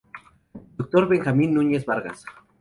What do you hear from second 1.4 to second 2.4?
Núñez Vargas.